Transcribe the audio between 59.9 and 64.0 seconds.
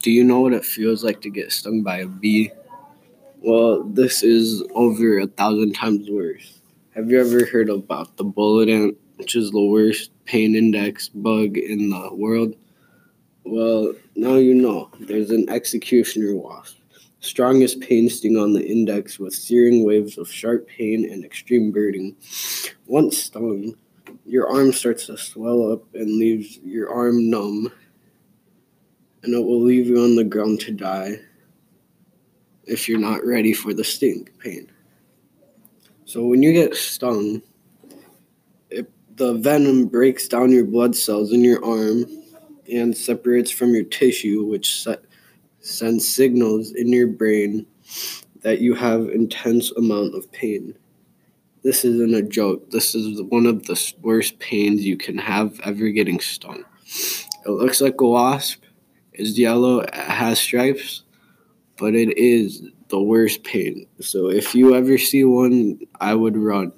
has stripes, but it is the worst paint.